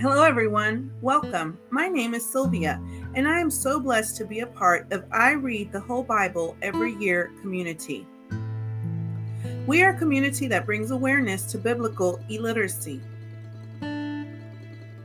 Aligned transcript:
Hello, 0.00 0.22
everyone. 0.22 0.92
Welcome. 1.00 1.58
My 1.70 1.88
name 1.88 2.14
is 2.14 2.24
Sylvia, 2.24 2.80
and 3.16 3.26
I 3.26 3.40
am 3.40 3.50
so 3.50 3.80
blessed 3.80 4.16
to 4.18 4.24
be 4.24 4.38
a 4.40 4.46
part 4.46 4.86
of 4.92 5.04
I 5.10 5.32
Read 5.32 5.72
the 5.72 5.80
Whole 5.80 6.04
Bible 6.04 6.56
Every 6.62 6.94
Year 6.94 7.32
community. 7.40 8.06
We 9.66 9.82
are 9.82 9.90
a 9.90 9.98
community 9.98 10.46
that 10.46 10.66
brings 10.66 10.92
awareness 10.92 11.50
to 11.50 11.58
biblical 11.58 12.20
illiteracy. 12.28 13.00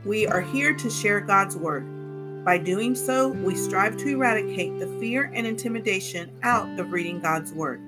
We 0.05 0.27
are 0.27 0.41
here 0.41 0.75
to 0.75 0.89
share 0.91 1.21
God's 1.21 1.57
Word. 1.57 2.45
By 2.45 2.59
doing 2.59 2.93
so, 2.93 3.29
we 3.29 3.55
strive 3.55 3.97
to 3.97 4.09
eradicate 4.09 4.77
the 4.77 4.99
fear 4.99 5.31
and 5.33 5.47
intimidation 5.47 6.37
out 6.43 6.79
of 6.79 6.91
reading 6.91 7.19
God's 7.19 7.51
Word. 7.51 7.81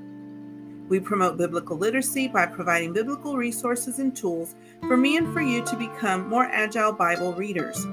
We 0.87 0.99
promote 0.99 1.37
biblical 1.37 1.77
literacy 1.77 2.27
by 2.27 2.45
providing 2.45 2.93
biblical 2.93 3.37
resources 3.37 3.99
and 3.99 4.15
tools 4.15 4.55
for 4.81 4.95
me 4.95 5.17
and 5.17 5.33
for 5.33 5.41
you 5.41 5.63
to 5.65 5.75
become 5.75 6.29
more 6.29 6.45
agile 6.45 6.91
Bible 6.91 7.33
readers. 7.33 7.85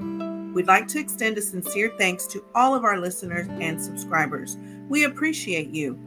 We'd 0.53 0.67
like 0.67 0.87
to 0.89 0.99
extend 0.99 1.37
a 1.39 1.41
sincere 1.41 1.91
thanks 1.97 2.27
to 2.27 2.45
all 2.53 2.75
of 2.75 2.83
our 2.83 2.99
listeners 2.99 3.47
and 3.49 3.81
subscribers. 3.81 4.57
We 4.87 5.05
appreciate 5.05 5.69
you. 5.71 5.97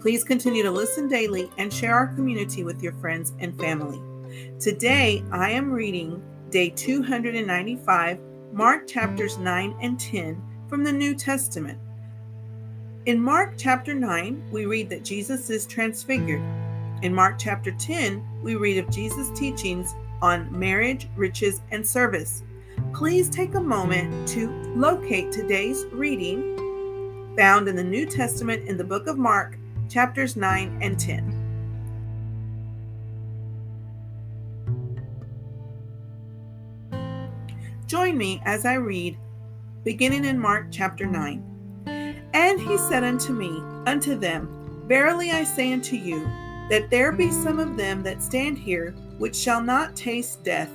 Please 0.00 0.22
continue 0.22 0.62
to 0.62 0.70
listen 0.70 1.08
daily 1.08 1.50
and 1.56 1.72
share 1.72 1.94
our 1.94 2.08
community 2.08 2.62
with 2.62 2.82
your 2.82 2.92
friends 2.94 3.32
and 3.38 3.58
family. 3.58 3.98
Today, 4.60 5.24
I 5.32 5.50
am 5.50 5.72
reading 5.72 6.22
day 6.50 6.68
295, 6.68 8.18
Mark 8.52 8.86
chapters 8.86 9.38
9 9.38 9.74
and 9.80 9.98
10 9.98 10.42
from 10.68 10.84
the 10.84 10.92
New 10.92 11.14
Testament. 11.14 11.78
In 13.06 13.22
Mark 13.22 13.56
chapter 13.58 13.92
9, 13.92 14.44
we 14.50 14.64
read 14.64 14.88
that 14.88 15.04
Jesus 15.04 15.50
is 15.50 15.66
transfigured. 15.66 16.40
In 17.02 17.14
Mark 17.14 17.38
chapter 17.38 17.70
10, 17.70 18.26
we 18.42 18.54
read 18.54 18.78
of 18.78 18.88
Jesus' 18.88 19.28
teachings 19.38 19.94
on 20.22 20.48
marriage, 20.58 21.06
riches, 21.14 21.60
and 21.70 21.86
service. 21.86 22.42
Please 22.94 23.28
take 23.28 23.56
a 23.56 23.60
moment 23.60 24.26
to 24.28 24.48
locate 24.74 25.30
today's 25.30 25.84
reading 25.92 27.34
found 27.36 27.68
in 27.68 27.76
the 27.76 27.84
New 27.84 28.06
Testament 28.06 28.66
in 28.66 28.78
the 28.78 28.84
book 28.84 29.06
of 29.06 29.18
Mark, 29.18 29.58
chapters 29.90 30.34
9 30.34 30.78
and 30.80 30.98
10. 30.98 31.42
Join 37.86 38.16
me 38.16 38.40
as 38.46 38.64
I 38.64 38.74
read, 38.74 39.18
beginning 39.84 40.24
in 40.24 40.38
Mark 40.38 40.68
chapter 40.70 41.04
9. 41.04 41.53
And 42.34 42.60
he 42.60 42.76
said 42.76 43.04
unto 43.04 43.32
me, 43.32 43.62
unto 43.86 44.18
them, 44.18 44.48
Verily 44.88 45.30
I 45.30 45.44
say 45.44 45.72
unto 45.72 45.94
you, 45.94 46.24
that 46.68 46.90
there 46.90 47.12
be 47.12 47.30
some 47.30 47.60
of 47.60 47.76
them 47.76 48.02
that 48.02 48.22
stand 48.22 48.58
here 48.58 48.90
which 49.18 49.36
shall 49.36 49.62
not 49.62 49.94
taste 49.94 50.42
death, 50.42 50.70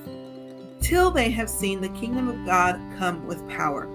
till 0.80 1.10
they 1.10 1.28
have 1.30 1.50
seen 1.50 1.80
the 1.80 1.90
kingdom 1.90 2.28
of 2.28 2.46
God 2.46 2.80
come 2.98 3.26
with 3.26 3.46
power. 3.48 3.86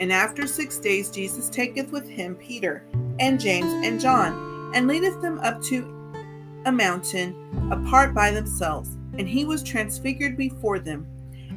And 0.00 0.12
after 0.12 0.46
six 0.46 0.78
days 0.78 1.10
Jesus 1.10 1.48
taketh 1.48 1.90
with 1.90 2.08
him 2.08 2.36
Peter 2.36 2.84
and 3.18 3.40
James 3.40 3.72
and 3.84 4.00
John, 4.00 4.72
and 4.72 4.86
leadeth 4.86 5.20
them 5.20 5.40
up 5.40 5.60
to 5.64 5.82
a 6.64 6.70
mountain 6.70 7.34
apart 7.72 8.14
by 8.14 8.30
themselves. 8.30 8.90
And 9.18 9.28
he 9.28 9.44
was 9.44 9.64
transfigured 9.64 10.36
before 10.36 10.78
them, 10.78 11.08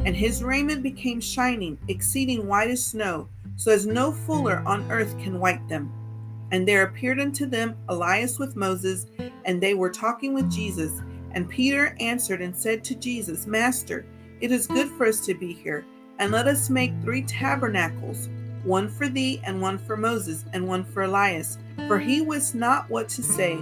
and 0.03 0.15
his 0.15 0.43
raiment 0.43 0.81
became 0.81 1.21
shining, 1.21 1.77
exceeding 1.87 2.47
white 2.47 2.71
as 2.71 2.83
snow 2.83 3.29
so 3.61 3.71
as 3.71 3.85
no 3.85 4.11
fuller 4.11 4.63
on 4.65 4.91
earth 4.91 5.15
can 5.19 5.39
white 5.39 5.69
them. 5.69 5.93
And 6.51 6.67
there 6.67 6.81
appeared 6.81 7.19
unto 7.19 7.45
them 7.45 7.77
Elias 7.89 8.39
with 8.39 8.55
Moses, 8.55 9.05
and 9.45 9.61
they 9.61 9.75
were 9.75 9.91
talking 9.91 10.33
with 10.33 10.51
Jesus. 10.51 10.99
And 11.33 11.47
Peter 11.47 11.95
answered 11.99 12.41
and 12.41 12.57
said 12.57 12.83
to 12.85 12.95
Jesus, 12.95 13.45
Master, 13.45 14.03
it 14.39 14.51
is 14.51 14.65
good 14.65 14.89
for 14.89 15.05
us 15.05 15.23
to 15.27 15.35
be 15.35 15.53
here, 15.53 15.85
and 16.17 16.31
let 16.31 16.47
us 16.47 16.71
make 16.71 16.91
three 17.03 17.21
tabernacles 17.21 18.29
one 18.63 18.89
for 18.89 19.07
thee, 19.07 19.39
and 19.45 19.61
one 19.61 19.77
for 19.77 19.95
Moses, 19.95 20.43
and 20.53 20.67
one 20.67 20.83
for 20.83 21.03
Elias. 21.03 21.59
For 21.87 21.99
he 21.99 22.21
wist 22.21 22.55
not 22.55 22.89
what 22.89 23.09
to 23.09 23.21
say, 23.21 23.57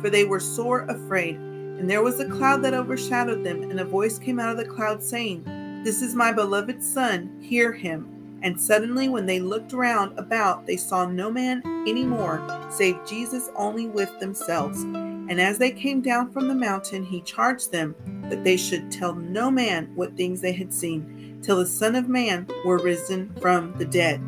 for 0.00 0.10
they 0.10 0.24
were 0.24 0.40
sore 0.40 0.80
afraid. 0.82 1.36
And 1.36 1.88
there 1.88 2.02
was 2.02 2.18
a 2.18 2.28
cloud 2.28 2.62
that 2.64 2.74
overshadowed 2.74 3.44
them, 3.44 3.62
and 3.62 3.78
a 3.78 3.84
voice 3.84 4.18
came 4.18 4.40
out 4.40 4.50
of 4.50 4.56
the 4.56 4.64
cloud, 4.64 5.00
saying, 5.00 5.44
This 5.84 6.02
is 6.02 6.16
my 6.16 6.32
beloved 6.32 6.82
Son, 6.82 7.38
hear 7.40 7.72
him. 7.72 8.13
And 8.44 8.60
suddenly, 8.60 9.08
when 9.08 9.24
they 9.24 9.40
looked 9.40 9.72
round 9.72 10.18
about, 10.18 10.66
they 10.66 10.76
saw 10.76 11.06
no 11.06 11.30
man 11.30 11.62
any 11.88 12.04
more, 12.04 12.46
save 12.70 12.98
Jesus 13.06 13.48
only 13.56 13.86
with 13.86 14.20
themselves. 14.20 14.82
And 14.82 15.40
as 15.40 15.56
they 15.56 15.70
came 15.70 16.02
down 16.02 16.30
from 16.30 16.48
the 16.48 16.54
mountain, 16.54 17.06
he 17.06 17.22
charged 17.22 17.72
them 17.72 17.94
that 18.28 18.44
they 18.44 18.58
should 18.58 18.92
tell 18.92 19.14
no 19.14 19.50
man 19.50 19.90
what 19.94 20.14
things 20.14 20.42
they 20.42 20.52
had 20.52 20.74
seen, 20.74 21.40
till 21.42 21.56
the 21.56 21.64
Son 21.64 21.96
of 21.96 22.10
Man 22.10 22.46
were 22.66 22.76
risen 22.76 23.34
from 23.40 23.72
the 23.78 23.86
dead. 23.86 24.20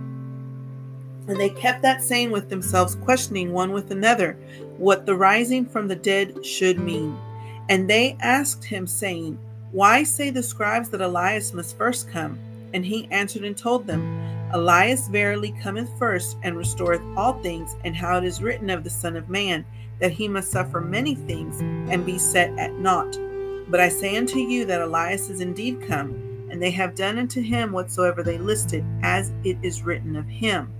And 1.28 1.38
they 1.38 1.50
kept 1.50 1.82
that 1.82 2.02
saying 2.02 2.30
with 2.30 2.48
themselves, 2.48 2.94
questioning 2.94 3.52
one 3.52 3.72
with 3.72 3.90
another 3.90 4.38
what 4.78 5.04
the 5.04 5.14
rising 5.14 5.66
from 5.66 5.88
the 5.88 5.96
dead 5.96 6.44
should 6.44 6.78
mean. 6.78 7.14
And 7.68 7.90
they 7.90 8.16
asked 8.20 8.64
him, 8.64 8.86
saying, 8.86 9.38
Why 9.72 10.04
say 10.04 10.30
the 10.30 10.42
scribes 10.42 10.88
that 10.88 11.02
Elias 11.02 11.52
must 11.52 11.76
first 11.76 12.08
come? 12.10 12.38
And 12.76 12.84
he 12.84 13.08
answered 13.10 13.42
and 13.42 13.56
told 13.56 13.86
them, 13.86 14.04
Elias 14.52 15.08
verily 15.08 15.54
cometh 15.62 15.88
first 15.98 16.36
and 16.42 16.58
restoreth 16.58 17.00
all 17.16 17.32
things, 17.40 17.74
and 17.84 17.96
how 17.96 18.18
it 18.18 18.24
is 18.24 18.42
written 18.42 18.68
of 18.68 18.84
the 18.84 18.90
Son 18.90 19.16
of 19.16 19.30
Man, 19.30 19.64
that 19.98 20.12
he 20.12 20.28
must 20.28 20.50
suffer 20.50 20.78
many 20.78 21.14
things 21.14 21.58
and 21.90 22.04
be 22.04 22.18
set 22.18 22.50
at 22.58 22.74
naught. 22.74 23.16
But 23.70 23.80
I 23.80 23.88
say 23.88 24.18
unto 24.18 24.38
you 24.38 24.66
that 24.66 24.82
Elias 24.82 25.30
is 25.30 25.40
indeed 25.40 25.88
come, 25.88 26.48
and 26.50 26.62
they 26.62 26.70
have 26.72 26.94
done 26.94 27.18
unto 27.18 27.40
him 27.40 27.72
whatsoever 27.72 28.22
they 28.22 28.36
listed, 28.36 28.84
as 29.02 29.32
it 29.42 29.56
is 29.62 29.82
written 29.82 30.14
of 30.14 30.26
him. 30.26 30.70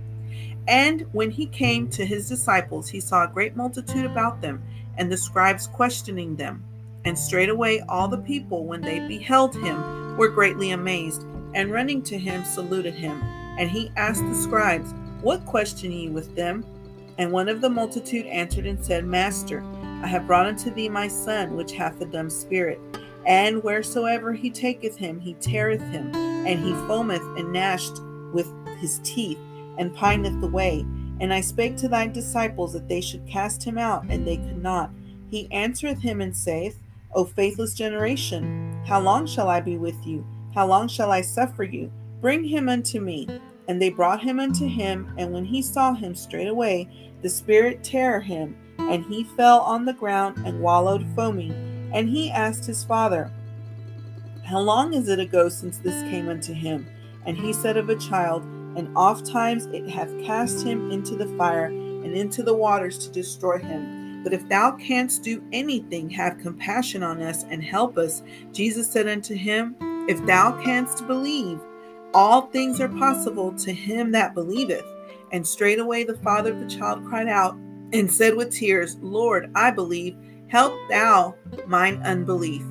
And 0.67 1.03
when 1.13 1.31
he 1.31 1.47
came 1.47 1.89
to 1.89 2.05
his 2.05 2.29
disciples, 2.29 2.87
he 2.87 2.99
saw 2.99 3.23
a 3.23 3.33
great 3.33 3.55
multitude 3.55 4.05
about 4.05 4.39
them, 4.39 4.61
and 4.97 5.11
the 5.11 5.17
scribes 5.17 5.65
questioning 5.65 6.35
them. 6.35 6.63
And 7.05 7.17
straightway 7.17 7.79
all 7.89 8.07
the 8.07 8.19
people, 8.19 8.65
when 8.65 8.81
they 8.81 8.99
beheld 8.99 9.55
him, 9.55 10.15
were 10.15 10.29
greatly 10.29 10.69
amazed 10.69 11.25
and 11.57 11.71
running 11.71 12.03
to 12.03 12.19
him 12.19 12.45
saluted 12.45 12.93
him. 12.93 13.19
And 13.57 13.69
he 13.69 13.91
asked 13.97 14.23
the 14.23 14.35
scribes, 14.35 14.93
What 15.21 15.43
question 15.47 15.91
ye 15.91 16.07
with 16.07 16.35
them? 16.35 16.63
And 17.17 17.31
one 17.31 17.49
of 17.49 17.61
the 17.61 17.69
multitude 17.69 18.27
answered 18.27 18.67
and 18.67 18.85
said, 18.85 19.03
Master, 19.05 19.63
I 20.03 20.07
have 20.07 20.27
brought 20.27 20.45
unto 20.45 20.71
thee 20.71 20.87
my 20.87 21.07
son, 21.07 21.57
which 21.57 21.71
hath 21.71 21.99
a 21.99 22.05
dumb 22.05 22.29
spirit. 22.29 22.79
And 23.25 23.63
wheresoever 23.63 24.33
he 24.33 24.51
taketh 24.51 24.95
him, 24.97 25.19
he 25.19 25.33
teareth 25.41 25.81
him, 25.89 26.15
and 26.15 26.63
he 26.63 26.73
foameth 26.87 27.39
and 27.39 27.51
gnashed 27.51 28.03
with 28.31 28.47
his 28.77 28.99
teeth, 29.03 29.39
and 29.79 29.95
pineth 29.95 30.41
away. 30.43 30.85
And 31.19 31.33
I 31.33 31.41
spake 31.41 31.75
to 31.77 31.87
thy 31.87 32.05
disciples 32.05 32.73
that 32.73 32.87
they 32.87 33.01
should 33.01 33.27
cast 33.27 33.63
him 33.63 33.79
out, 33.79 34.05
and 34.09 34.27
they 34.27 34.37
could 34.37 34.61
not. 34.61 34.91
He 35.31 35.51
answereth 35.51 36.03
him 36.03 36.21
and 36.21 36.37
saith, 36.37 36.79
O 37.15 37.25
faithless 37.25 37.73
generation, 37.73 38.79
how 38.85 39.01
long 39.01 39.25
shall 39.25 39.49
I 39.49 39.59
be 39.59 39.79
with 39.79 40.05
you? 40.05 40.23
How 40.57 40.65
long 40.65 40.87
shall 40.87 41.11
I 41.11 41.21
suffer 41.21 41.61
you? 41.61 41.91
Bring 42.19 42.43
him 42.43 42.67
unto 42.67 42.99
me. 42.99 43.27
And 43.67 43.79
they 43.79 43.91
brought 43.91 44.23
him 44.23 44.39
unto 44.39 44.65
him, 44.65 45.13
and 45.15 45.31
when 45.31 45.45
he 45.45 45.61
saw 45.61 45.93
him 45.93 46.15
straightway, 46.15 46.89
the 47.21 47.29
spirit 47.29 47.83
tear 47.83 48.19
him, 48.19 48.57
and 48.79 49.05
he 49.05 49.23
fell 49.23 49.59
on 49.59 49.85
the 49.85 49.93
ground 49.93 50.43
and 50.47 50.59
wallowed 50.59 51.05
foaming. 51.15 51.51
And 51.93 52.09
he 52.09 52.31
asked 52.31 52.65
his 52.65 52.83
father, 52.83 53.31
How 54.45 54.57
long 54.57 54.95
is 54.95 55.09
it 55.09 55.19
ago 55.19 55.47
since 55.47 55.77
this 55.77 56.01
came 56.09 56.27
unto 56.27 56.53
him? 56.53 56.87
And 57.27 57.37
he 57.37 57.53
said 57.53 57.77
of 57.77 57.89
a 57.89 57.95
child, 57.95 58.41
And 58.75 58.89
oft 58.97 59.27
times 59.27 59.67
it 59.67 59.87
hath 59.87 60.09
cast 60.23 60.65
him 60.65 60.89
into 60.89 61.15
the 61.15 61.27
fire 61.37 61.65
and 61.65 62.15
into 62.15 62.41
the 62.41 62.55
waters 62.55 62.97
to 63.05 63.11
destroy 63.11 63.59
him. 63.59 64.23
But 64.23 64.33
if 64.33 64.49
thou 64.49 64.71
canst 64.71 65.21
do 65.21 65.43
anything, 65.53 66.09
have 66.09 66.39
compassion 66.39 67.03
on 67.03 67.21
us 67.21 67.43
and 67.43 67.63
help 67.63 67.95
us. 67.99 68.23
Jesus 68.53 68.89
said 68.89 69.07
unto 69.07 69.35
him, 69.35 69.75
if 70.07 70.25
thou 70.25 70.53
canst 70.63 71.05
believe, 71.07 71.59
all 72.13 72.43
things 72.47 72.79
are 72.79 72.89
possible 72.89 73.53
to 73.53 73.73
him 73.73 74.11
that 74.11 74.33
believeth. 74.33 74.85
And 75.31 75.45
straightway 75.45 76.03
the 76.03 76.17
father 76.17 76.53
of 76.53 76.59
the 76.59 76.69
child 76.69 77.05
cried 77.05 77.27
out 77.27 77.55
and 77.93 78.11
said 78.11 78.35
with 78.35 78.51
tears, 78.51 78.97
Lord, 79.01 79.51
I 79.55 79.71
believe, 79.71 80.15
help 80.47 80.73
thou 80.89 81.35
mine 81.67 82.01
unbelief. 82.03 82.63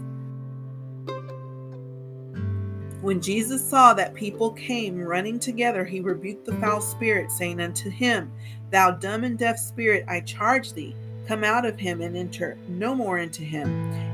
When 3.03 3.21
Jesus 3.21 3.65
saw 3.65 3.95
that 3.95 4.15
people 4.15 4.51
came 4.53 4.99
running 4.99 5.39
together, 5.39 5.85
he 5.85 6.01
rebuked 6.01 6.47
the 6.47 6.57
foul 6.57 6.81
spirit, 6.81 7.31
saying 7.31 7.61
unto 7.61 7.89
him, 7.89 8.33
Thou 8.71 8.93
dumb 8.93 9.23
and 9.23 9.39
deaf 9.39 9.59
spirit, 9.59 10.05
I 10.09 10.21
charge 10.21 10.73
thee, 10.73 10.97
come 11.27 11.45
out 11.45 11.65
of 11.67 11.79
him 11.79 12.01
and 12.01 12.17
enter 12.17 12.57
no 12.69 12.95
more 12.95 13.19
into 13.19 13.43
him. 13.43 13.69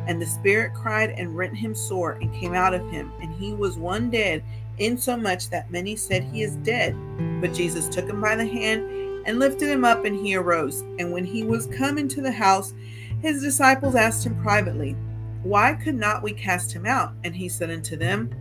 And 0.06 0.20
the 0.20 0.26
spirit 0.26 0.74
cried 0.74 1.10
and 1.10 1.36
rent 1.36 1.56
him 1.56 1.74
sore 1.74 2.12
and 2.12 2.34
came 2.34 2.54
out 2.54 2.74
of 2.74 2.88
him, 2.90 3.12
and 3.20 3.34
he 3.34 3.52
was 3.52 3.78
one 3.78 4.10
dead, 4.10 4.42
insomuch 4.78 5.50
that 5.50 5.70
many 5.70 5.96
said 5.96 6.24
he 6.24 6.42
is 6.42 6.56
dead. 6.56 6.96
But 7.40 7.54
Jesus 7.54 7.88
took 7.88 8.08
him 8.08 8.20
by 8.20 8.36
the 8.36 8.46
hand 8.46 8.82
and 9.26 9.38
lifted 9.38 9.68
him 9.68 9.84
up, 9.84 10.04
and 10.04 10.16
he 10.16 10.34
arose. 10.34 10.80
And 10.98 11.12
when 11.12 11.24
he 11.24 11.44
was 11.44 11.66
come 11.66 11.98
into 11.98 12.20
the 12.20 12.32
house, 12.32 12.74
his 13.20 13.42
disciples 13.42 13.94
asked 13.94 14.26
him 14.26 14.40
privately, 14.42 14.96
Why 15.44 15.74
could 15.74 15.94
not 15.94 16.22
we 16.22 16.32
cast 16.32 16.72
him 16.72 16.86
out? 16.86 17.12
And 17.22 17.34
he 17.34 17.48
said 17.48 17.70
unto 17.70 17.96
them, 17.96 18.34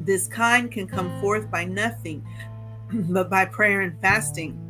This 0.00 0.26
kind 0.26 0.70
can 0.70 0.86
come 0.86 1.20
forth 1.20 1.50
by 1.50 1.64
nothing 1.64 2.26
but 2.92 3.30
by 3.30 3.46
prayer 3.46 3.80
and 3.80 3.98
fasting. 4.02 4.67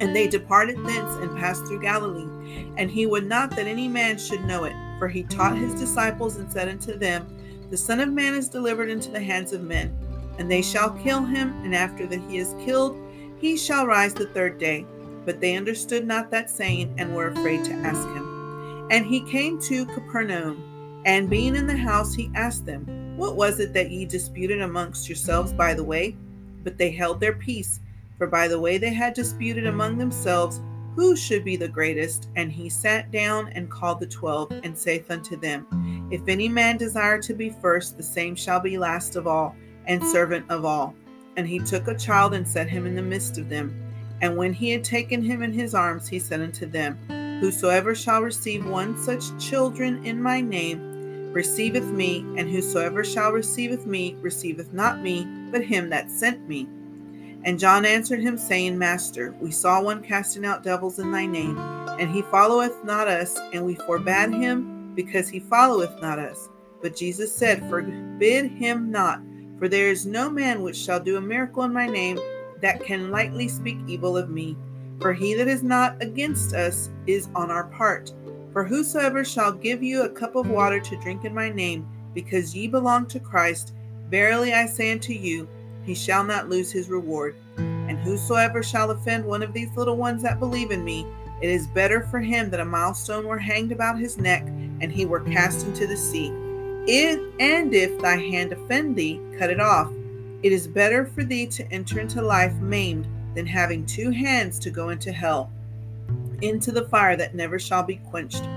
And 0.00 0.14
they 0.14 0.24
mm-hmm. 0.24 0.30
departed 0.32 0.84
thence 0.84 1.14
and 1.16 1.36
passed 1.38 1.66
through 1.66 1.80
Galilee. 1.80 2.72
And 2.76 2.90
he 2.90 3.06
would 3.06 3.26
not 3.26 3.50
that 3.50 3.66
any 3.66 3.88
man 3.88 4.18
should 4.18 4.44
know 4.44 4.64
it, 4.64 4.74
for 4.98 5.08
he 5.08 5.22
taught 5.24 5.56
his 5.56 5.70
mm-hmm. 5.70 5.80
disciples 5.80 6.36
and 6.36 6.50
said 6.50 6.68
unto 6.68 6.98
them, 6.98 7.26
The 7.70 7.76
Son 7.76 8.00
of 8.00 8.10
Man 8.10 8.34
is 8.34 8.48
delivered 8.48 8.90
into 8.90 9.10
the 9.10 9.20
hands 9.20 9.52
of 9.52 9.62
men, 9.62 9.96
and 10.38 10.50
they 10.50 10.62
shall 10.62 10.90
kill 10.90 11.24
him, 11.24 11.52
and 11.64 11.74
after 11.74 12.06
that 12.06 12.20
he 12.28 12.38
is 12.38 12.54
killed, 12.64 12.96
he 13.38 13.56
shall 13.56 13.86
rise 13.86 14.14
the 14.14 14.26
third 14.26 14.58
day. 14.58 14.84
But 15.24 15.40
they 15.40 15.56
understood 15.56 16.06
not 16.06 16.30
that 16.30 16.50
saying, 16.50 16.94
and 16.98 17.14
were 17.14 17.28
afraid 17.28 17.64
to 17.64 17.72
ask 17.72 18.06
him. 18.08 18.88
And 18.90 19.04
he 19.04 19.20
came 19.22 19.60
to 19.62 19.86
Capernaum, 19.86 21.02
and 21.04 21.30
being 21.30 21.56
in 21.56 21.66
the 21.66 21.76
house, 21.76 22.14
he 22.14 22.30
asked 22.34 22.66
them, 22.66 23.16
What 23.16 23.36
was 23.36 23.60
it 23.60 23.72
that 23.72 23.90
ye 23.90 24.04
disputed 24.04 24.60
amongst 24.60 25.08
yourselves 25.08 25.52
by 25.52 25.74
the 25.74 25.84
way? 25.84 26.16
But 26.62 26.78
they 26.78 26.90
held 26.90 27.20
their 27.20 27.34
peace 27.34 27.80
for 28.18 28.26
by 28.26 28.48
the 28.48 28.60
way 28.60 28.78
they 28.78 28.92
had 28.92 29.14
disputed 29.14 29.66
among 29.66 29.98
themselves 29.98 30.60
who 30.96 31.14
should 31.14 31.44
be 31.44 31.56
the 31.56 31.68
greatest. 31.68 32.28
And 32.36 32.50
he 32.50 32.68
sat 32.70 33.12
down 33.12 33.48
and 33.50 33.70
called 33.70 34.00
the 34.00 34.06
twelve, 34.06 34.50
and 34.50 34.76
saith 34.76 35.10
unto 35.10 35.36
them, 35.36 36.08
If 36.10 36.26
any 36.26 36.48
man 36.48 36.78
desire 36.78 37.20
to 37.20 37.34
be 37.34 37.50
first, 37.50 37.96
the 37.96 38.02
same 38.02 38.34
shall 38.34 38.60
be 38.60 38.78
last 38.78 39.14
of 39.14 39.26
all, 39.26 39.54
and 39.86 40.02
servant 40.02 40.50
of 40.50 40.64
all. 40.64 40.94
And 41.36 41.46
he 41.46 41.58
took 41.58 41.86
a 41.86 41.98
child 41.98 42.32
and 42.32 42.48
set 42.48 42.68
him 42.68 42.86
in 42.86 42.94
the 42.94 43.02
midst 43.02 43.36
of 43.36 43.50
them. 43.50 43.78
And 44.22 44.38
when 44.38 44.54
he 44.54 44.70
had 44.70 44.82
taken 44.82 45.22
him 45.22 45.42
in 45.42 45.52
his 45.52 45.74
arms, 45.74 46.08
he 46.08 46.18
said 46.18 46.40
unto 46.40 46.64
them, 46.64 46.98
Whosoever 47.40 47.94
shall 47.94 48.22
receive 48.22 48.66
one 48.66 48.96
such 48.96 49.38
children 49.38 50.02
in 50.06 50.22
my 50.22 50.40
name, 50.40 51.30
receiveth 51.34 51.84
me, 51.84 52.20
and 52.38 52.48
whosoever 52.48 53.04
shall 53.04 53.32
receiveth 53.32 53.84
me, 53.84 54.16
receiveth 54.22 54.72
not 54.72 55.02
me, 55.02 55.26
but 55.52 55.62
him 55.62 55.90
that 55.90 56.10
sent 56.10 56.48
me. 56.48 56.66
And 57.46 57.60
John 57.60 57.84
answered 57.84 58.20
him, 58.20 58.36
saying, 58.36 58.76
Master, 58.76 59.32
we 59.40 59.52
saw 59.52 59.80
one 59.80 60.02
casting 60.02 60.44
out 60.44 60.64
devils 60.64 60.98
in 60.98 61.12
thy 61.12 61.26
name, 61.26 61.56
and 61.56 62.10
he 62.10 62.22
followeth 62.22 62.84
not 62.84 63.06
us, 63.06 63.38
and 63.52 63.64
we 63.64 63.76
forbade 63.76 64.34
him, 64.34 64.92
because 64.96 65.28
he 65.28 65.38
followeth 65.38 66.02
not 66.02 66.18
us. 66.18 66.48
But 66.82 66.96
Jesus 66.96 67.32
said, 67.32 67.70
Forbid 67.70 68.50
him 68.50 68.90
not, 68.90 69.20
for 69.60 69.68
there 69.68 69.90
is 69.90 70.06
no 70.06 70.28
man 70.28 70.62
which 70.62 70.76
shall 70.76 70.98
do 70.98 71.18
a 71.18 71.20
miracle 71.20 71.62
in 71.62 71.72
my 71.72 71.86
name 71.86 72.18
that 72.62 72.82
can 72.82 73.12
lightly 73.12 73.46
speak 73.46 73.78
evil 73.86 74.16
of 74.16 74.28
me. 74.28 74.56
For 75.00 75.12
he 75.12 75.34
that 75.34 75.46
is 75.46 75.62
not 75.62 76.02
against 76.02 76.52
us 76.52 76.90
is 77.06 77.28
on 77.36 77.52
our 77.52 77.64
part. 77.68 78.12
For 78.52 78.64
whosoever 78.64 79.24
shall 79.24 79.52
give 79.52 79.84
you 79.84 80.02
a 80.02 80.08
cup 80.08 80.34
of 80.34 80.50
water 80.50 80.80
to 80.80 81.00
drink 81.00 81.24
in 81.24 81.34
my 81.34 81.50
name, 81.50 81.86
because 82.12 82.56
ye 82.56 82.66
belong 82.66 83.06
to 83.06 83.20
Christ, 83.20 83.72
verily 84.08 84.52
I 84.52 84.66
say 84.66 84.90
unto 84.90 85.12
you, 85.12 85.46
he 85.86 85.94
shall 85.94 86.24
not 86.24 86.50
lose 86.50 86.70
his 86.72 86.90
reward. 86.90 87.36
And 87.56 87.98
whosoever 87.98 88.62
shall 88.62 88.90
offend 88.90 89.24
one 89.24 89.42
of 89.42 89.52
these 89.52 89.74
little 89.76 89.96
ones 89.96 90.22
that 90.22 90.40
believe 90.40 90.72
in 90.72 90.84
me, 90.84 91.06
it 91.40 91.48
is 91.48 91.66
better 91.68 92.02
for 92.10 92.18
him 92.18 92.50
that 92.50 92.60
a 92.60 92.64
milestone 92.64 93.26
were 93.26 93.38
hanged 93.38 93.70
about 93.70 93.98
his 93.98 94.18
neck, 94.18 94.42
and 94.80 94.90
he 94.90 95.06
were 95.06 95.20
cast 95.20 95.66
into 95.66 95.86
the 95.86 95.96
sea. 95.96 96.32
If, 96.88 97.20
and 97.40 97.72
if 97.72 97.98
thy 98.00 98.16
hand 98.16 98.52
offend 98.52 98.96
thee, 98.96 99.20
cut 99.38 99.50
it 99.50 99.60
off. 99.60 99.92
It 100.42 100.52
is 100.52 100.66
better 100.66 101.06
for 101.06 101.24
thee 101.24 101.46
to 101.46 101.72
enter 101.72 102.00
into 102.00 102.22
life 102.22 102.54
maimed 102.54 103.06
than 103.34 103.46
having 103.46 103.84
two 103.86 104.10
hands 104.10 104.58
to 104.60 104.70
go 104.70 104.88
into 104.88 105.12
hell, 105.12 105.50
into 106.42 106.72
the 106.72 106.88
fire 106.88 107.16
that 107.16 107.34
never 107.34 107.58
shall 107.58 107.82
be 107.82 107.96
quenched, 107.96 108.48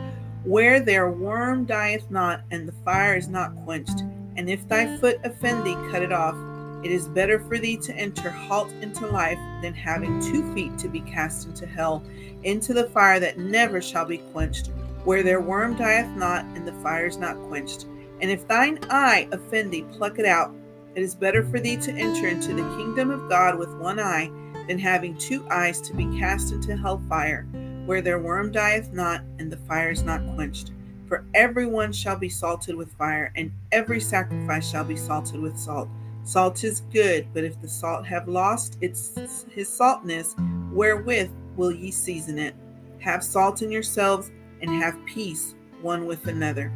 where 0.44 0.80
their 0.80 1.10
worm 1.10 1.66
dieth 1.66 2.10
not, 2.10 2.42
and 2.52 2.68
the 2.68 2.74
fire 2.86 3.16
is 3.16 3.28
not 3.28 3.56
quenched. 3.66 4.02
And 4.38 4.50
if 4.50 4.68
thy 4.68 4.98
foot 4.98 5.20
offend 5.24 5.66
thee, 5.66 5.76
cut 5.92 6.02
it 6.02 6.14
off. 6.14 6.36
It 6.84 6.92
is 6.92 7.08
better 7.10 7.40
for 7.40 7.58
thee 7.58 7.78
to 7.78 7.96
enter 7.96 8.30
halt 8.30 8.72
into 8.82 9.06
life 9.06 9.40
than 9.62 9.74
having 9.74 10.22
two 10.22 10.54
feet 10.54 10.78
to 10.78 10.88
be 10.88 11.02
cast 11.02 11.48
into 11.48 11.66
hell, 11.66 12.04
into 12.44 12.74
the 12.74 12.90
fire 12.90 13.20
that 13.20 13.38
never 13.38 13.82
shall 13.82 14.06
be 14.06 14.20
quenched, 14.32 14.68
where 15.04 15.24
their 15.24 15.42
worm 15.42 15.76
dieth 15.76 16.10
not, 16.16 16.46
and 16.56 16.68
the 16.68 16.74
fire 16.82 17.06
is 17.06 17.18
not 17.18 17.36
quenched. 17.50 17.86
And 18.22 18.32
if 18.32 18.48
thine 18.48 18.80
eye 18.90 19.28
offend 19.32 19.72
thee, 19.72 19.86
pluck 19.92 20.20
it 20.20 20.26
out. 20.26 20.54
It 20.96 21.04
is 21.04 21.16
better 21.16 21.44
for 21.44 21.60
thee 21.60 21.78
to 21.78 21.92
enter 21.92 22.28
into 22.28 22.54
the 22.54 22.78
kingdom 22.78 23.12
of 23.12 23.30
God 23.30 23.58
with 23.58 23.74
one 23.76 24.00
eye 24.00 24.32
than 24.68 24.80
having 24.80 25.18
two 25.18 25.46
eyes 25.50 25.82
to 25.82 25.94
be 25.94 26.06
cast 26.18 26.54
into 26.54 26.78
hell 26.78 27.02
fire, 27.10 27.48
where 27.86 28.02
their 28.02 28.20
worm 28.20 28.52
dieth 28.52 28.94
not, 28.94 29.22
and 29.38 29.52
the 29.52 29.58
fire 29.58 29.90
is 29.90 30.04
not 30.04 30.22
quenched. 30.36 30.72
For 31.08 31.26
every 31.34 31.66
one 31.66 31.92
shall 31.92 32.18
be 32.18 32.30
salted 32.30 32.76
with 32.76 32.94
fire, 32.94 33.32
and 33.36 33.52
every 33.72 34.00
sacrifice 34.00 34.70
shall 34.70 34.84
be 34.84 34.96
salted 34.96 35.42
with 35.42 35.58
salt. 35.58 35.90
Salt 36.30 36.64
is 36.64 36.82
good, 36.94 37.26
but 37.34 37.44
if 37.44 37.60
the 37.60 37.68
salt 37.68 38.06
have 38.06 38.28
lost 38.28 38.78
its 38.82 39.46
his 39.50 39.68
saltness, 39.68 40.36
wherewith 40.72 41.32
will 41.58 41.72
ye 41.72 41.90
season 41.90 42.38
it? 42.38 42.54
Have 43.00 43.24
salt 43.24 43.64
in 43.64 43.72
yourselves 43.72 44.30
and 44.62 44.70
have 44.70 45.04
peace 45.08 45.56
one 45.82 46.06
with 46.06 46.28
another. 46.28 46.72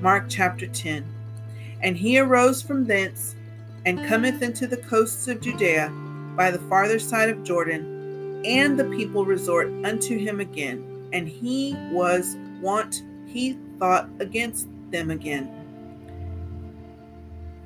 Mark 0.00 0.24
chapter 0.28 0.66
10. 0.66 1.06
And 1.80 1.96
he 1.96 2.18
arose 2.18 2.60
from 2.60 2.84
thence 2.84 3.36
and 3.86 4.04
cometh 4.08 4.42
into 4.42 4.66
the 4.66 4.78
coasts 4.78 5.28
of 5.28 5.40
Judea 5.40 5.88
by 6.36 6.50
the 6.50 6.58
farther 6.58 6.98
side 6.98 7.28
of 7.28 7.44
Jordan, 7.44 8.42
and 8.44 8.76
the 8.76 8.96
people 8.96 9.24
resort 9.24 9.68
unto 9.84 10.18
him 10.18 10.40
again. 10.40 11.08
And 11.12 11.28
he 11.28 11.76
was 11.92 12.36
wont, 12.60 13.04
he 13.26 13.56
thought 13.78 14.10
against 14.18 14.66
them 14.90 15.12
again 15.12 15.59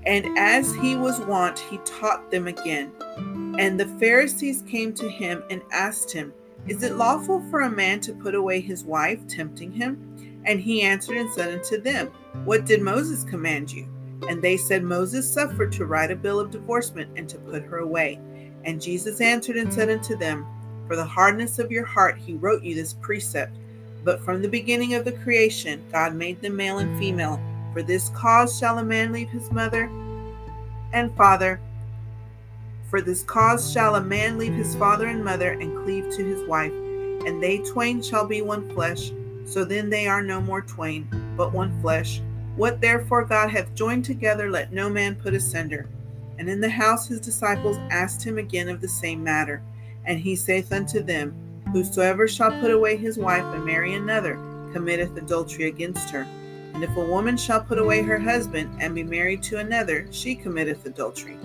and 0.06 0.38
as 0.38 0.74
he 0.76 0.96
was 0.96 1.20
wont, 1.20 1.58
he 1.58 1.78
taught 1.78 2.30
them 2.30 2.46
again. 2.46 2.92
And 3.58 3.78
the 3.78 3.88
Pharisees 3.98 4.62
came 4.62 4.92
to 4.94 5.08
him 5.08 5.42
and 5.48 5.62
asked 5.72 6.12
him, 6.12 6.32
Is 6.66 6.82
it 6.82 6.96
lawful 6.96 7.42
for 7.50 7.62
a 7.62 7.70
man 7.70 8.00
to 8.00 8.12
put 8.12 8.34
away 8.34 8.60
his 8.60 8.84
wife, 8.84 9.26
tempting 9.28 9.72
him? 9.72 10.42
And 10.44 10.60
he 10.60 10.82
answered 10.82 11.16
and 11.16 11.32
said 11.32 11.58
unto 11.58 11.80
them, 11.80 12.08
What 12.44 12.66
did 12.66 12.82
Moses 12.82 13.24
command 13.24 13.72
you? 13.72 13.88
And 14.28 14.42
they 14.42 14.56
said, 14.56 14.82
Moses 14.82 15.30
suffered 15.30 15.72
to 15.72 15.86
write 15.86 16.10
a 16.10 16.16
bill 16.16 16.40
of 16.40 16.50
divorcement 16.50 17.10
and 17.16 17.28
to 17.28 17.38
put 17.38 17.62
her 17.62 17.78
away. 17.78 18.20
And 18.64 18.80
Jesus 18.80 19.20
answered 19.20 19.56
and 19.56 19.72
said 19.72 19.90
unto 19.90 20.16
them, 20.16 20.46
For 20.86 20.96
the 20.96 21.04
hardness 21.04 21.58
of 21.58 21.70
your 21.70 21.84
heart 21.84 22.18
he 22.18 22.34
wrote 22.34 22.62
you 22.62 22.74
this 22.74 22.94
precept. 22.94 23.56
But 24.02 24.22
from 24.22 24.42
the 24.42 24.48
beginning 24.48 24.94
of 24.94 25.04
the 25.04 25.12
creation, 25.12 25.82
God 25.90 26.14
made 26.14 26.42
them 26.42 26.56
male 26.56 26.78
and 26.78 26.98
female. 26.98 27.40
For 27.74 27.82
this 27.82 28.08
cause 28.10 28.56
shall 28.56 28.78
a 28.78 28.84
man 28.84 29.12
leave 29.12 29.30
his 29.30 29.50
mother 29.50 29.90
and 30.92 31.14
father. 31.16 31.60
For 32.88 33.00
this 33.00 33.24
cause 33.24 33.72
shall 33.72 33.96
a 33.96 34.00
man 34.00 34.38
leave 34.38 34.54
his 34.54 34.76
father 34.76 35.08
and 35.08 35.24
mother 35.24 35.50
and 35.50 35.84
cleave 35.84 36.08
to 36.12 36.24
his 36.24 36.48
wife, 36.48 36.72
and 37.26 37.42
they 37.42 37.58
twain 37.58 38.00
shall 38.00 38.28
be 38.28 38.42
one 38.42 38.72
flesh. 38.72 39.10
So 39.44 39.64
then 39.64 39.90
they 39.90 40.06
are 40.06 40.22
no 40.22 40.40
more 40.40 40.62
twain, 40.62 41.08
but 41.36 41.52
one 41.52 41.78
flesh. 41.82 42.22
What 42.54 42.80
therefore 42.80 43.24
God 43.24 43.50
hath 43.50 43.74
joined 43.74 44.04
together, 44.04 44.48
let 44.48 44.72
no 44.72 44.88
man 44.88 45.16
put 45.16 45.34
asunder. 45.34 45.88
And 46.38 46.48
in 46.48 46.60
the 46.60 46.70
house 46.70 47.08
his 47.08 47.18
disciples 47.18 47.76
asked 47.90 48.22
him 48.22 48.38
again 48.38 48.68
of 48.68 48.80
the 48.80 48.88
same 48.88 49.24
matter. 49.24 49.60
And 50.04 50.20
he 50.20 50.36
saith 50.36 50.72
unto 50.72 51.02
them, 51.02 51.34
Whosoever 51.72 52.28
shall 52.28 52.52
put 52.60 52.70
away 52.70 52.96
his 52.96 53.18
wife 53.18 53.44
and 53.52 53.64
marry 53.64 53.94
another 53.94 54.38
committeth 54.72 55.16
adultery 55.16 55.66
against 55.66 56.10
her. 56.10 56.24
And 56.74 56.82
if 56.82 56.96
a 56.96 57.04
woman 57.04 57.36
shall 57.36 57.62
put 57.62 57.78
away 57.78 58.02
her 58.02 58.18
husband 58.18 58.76
and 58.80 58.94
be 58.94 59.04
married 59.04 59.42
to 59.44 59.58
another, 59.58 60.06
she 60.10 60.34
committeth 60.34 60.84
adultery. 60.84 61.38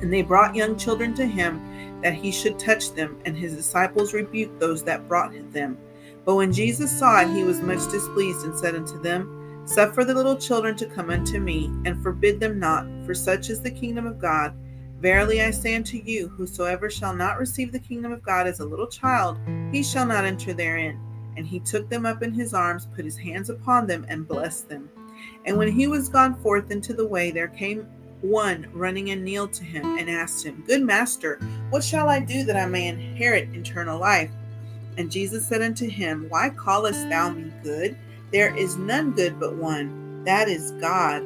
And 0.00 0.12
they 0.12 0.22
brought 0.22 0.54
young 0.54 0.76
children 0.76 1.14
to 1.14 1.26
him 1.26 2.00
that 2.02 2.14
he 2.14 2.30
should 2.30 2.58
touch 2.58 2.92
them, 2.92 3.18
and 3.24 3.36
his 3.36 3.54
disciples 3.54 4.12
rebuked 4.12 4.60
those 4.60 4.82
that 4.84 5.08
brought 5.08 5.32
them. 5.52 5.78
But 6.24 6.34
when 6.34 6.52
Jesus 6.52 6.96
saw 6.96 7.22
it, 7.22 7.30
he 7.30 7.42
was 7.42 7.60
much 7.62 7.90
displeased, 7.90 8.44
and 8.44 8.56
said 8.56 8.74
unto 8.74 9.00
them, 9.00 9.64
Suffer 9.64 10.04
the 10.04 10.14
little 10.14 10.36
children 10.36 10.76
to 10.76 10.86
come 10.86 11.08
unto 11.08 11.38
me, 11.38 11.66
and 11.84 12.02
forbid 12.02 12.40
them 12.40 12.58
not, 12.58 12.86
for 13.06 13.14
such 13.14 13.48
is 13.48 13.60
the 13.60 13.70
kingdom 13.70 14.06
of 14.06 14.18
God. 14.18 14.54
Verily 15.00 15.40
I 15.40 15.50
say 15.52 15.74
unto 15.74 15.98
you, 15.98 16.28
whosoever 16.28 16.90
shall 16.90 17.14
not 17.14 17.38
receive 17.38 17.72
the 17.72 17.78
kingdom 17.78 18.12
of 18.12 18.22
God 18.22 18.46
as 18.46 18.60
a 18.60 18.64
little 18.64 18.88
child, 18.88 19.38
he 19.72 19.82
shall 19.82 20.06
not 20.06 20.24
enter 20.24 20.52
therein. 20.52 21.00
And 21.36 21.46
he 21.46 21.60
took 21.60 21.88
them 21.88 22.04
up 22.06 22.22
in 22.22 22.32
his 22.32 22.54
arms, 22.54 22.86
put 22.94 23.04
his 23.04 23.16
hands 23.16 23.50
upon 23.50 23.86
them, 23.86 24.04
and 24.08 24.28
blessed 24.28 24.68
them. 24.68 24.90
And 25.44 25.56
when 25.56 25.72
he 25.72 25.86
mm. 25.86 25.90
was 25.90 26.08
gone 26.08 26.34
forth 26.42 26.70
into 26.70 26.92
the 26.92 27.06
way, 27.06 27.30
there 27.30 27.48
came 27.48 27.86
one 28.20 28.68
running 28.72 29.10
and 29.10 29.24
kneeled 29.24 29.52
to 29.54 29.64
him, 29.64 29.98
and 29.98 30.08
asked 30.08 30.44
him, 30.44 30.62
Good 30.66 30.82
master, 30.82 31.40
what 31.70 31.82
shall 31.82 32.08
I 32.08 32.20
do 32.20 32.44
that 32.44 32.56
I 32.56 32.66
may 32.66 32.88
inherit 32.88 33.54
eternal 33.54 33.98
life? 33.98 34.30
And 34.96 35.10
Jesus 35.10 35.46
said 35.46 35.62
unto 35.62 35.88
him, 35.88 36.26
Why 36.28 36.50
callest 36.50 37.08
thou 37.08 37.30
me 37.30 37.52
good? 37.62 37.96
There 38.30 38.56
is 38.56 38.76
none 38.76 39.12
good 39.12 39.40
but 39.40 39.56
one, 39.56 40.24
that 40.24 40.48
is 40.48 40.70
God. 40.72 41.22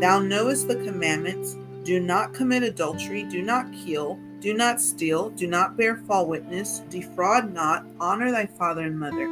Thou 0.00 0.20
knowest 0.20 0.68
the 0.68 0.76
commandments 0.76 1.56
do 1.84 2.00
not 2.00 2.34
commit 2.34 2.62
adultery, 2.62 3.24
do 3.24 3.42
not 3.42 3.72
kill 3.72 4.18
do 4.40 4.54
not 4.54 4.80
steal, 4.80 5.30
do 5.30 5.46
not 5.46 5.76
bear 5.76 5.96
false 5.96 6.28
witness, 6.28 6.82
defraud 6.90 7.52
not, 7.52 7.84
honor 7.98 8.30
thy 8.30 8.46
father 8.46 8.82
and 8.82 8.98
mother. 8.98 9.26